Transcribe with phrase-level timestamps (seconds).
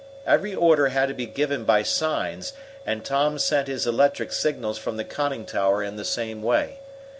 [0.25, 2.53] Every order had to be given by signs,
[2.87, 6.79] and Tom sent his electric signals from the conning tower in the same way.